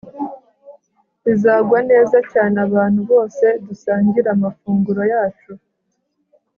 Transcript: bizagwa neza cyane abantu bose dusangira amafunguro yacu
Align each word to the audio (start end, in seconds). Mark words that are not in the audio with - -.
bizagwa 1.25 1.79
neza 1.89 2.17
cyane 2.31 2.55
abantu 2.67 2.99
bose 3.11 3.45
dusangira 3.65 4.27
amafunguro 4.35 5.01
yacu 5.13 5.51